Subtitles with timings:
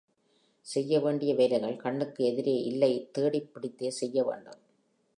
[0.65, 4.61] செய்ய வேண்டிய வேலைகள் கண்ணுக்கு எதிரே இல்லை தேடிப் பிடித்துே செய்யவேண்டும்.